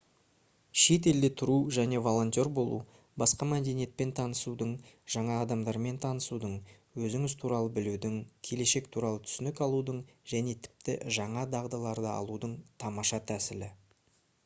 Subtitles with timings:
[0.83, 2.77] шет елде тұру және волонтер болу
[3.23, 4.71] басқа мәдениетпен танысудың
[5.15, 6.55] жаңа адамдармен танысудың
[7.09, 8.15] өзіңіз туралы білудің
[8.49, 9.99] келешек туралы түсінік алудың
[10.33, 13.69] және тіпті жаңа дағдыларды алудың тамаша тәсілі